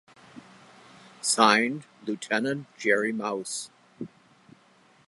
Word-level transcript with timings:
Signed, 1.21 1.85
Lieutenant 2.07 2.65
Jerry 2.75 3.11
Mouse. 3.13 3.69